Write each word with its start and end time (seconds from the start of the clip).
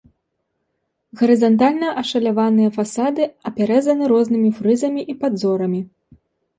Гарызантальна 1.19 1.87
ашаляваныя 2.03 2.73
фасады 2.79 3.23
апяразаны 3.53 4.03
разнымі 4.17 4.49
фрызамі 4.61 5.01
і 5.15 5.21
падзорамі. 5.25 5.81